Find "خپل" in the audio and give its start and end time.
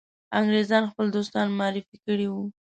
0.91-1.05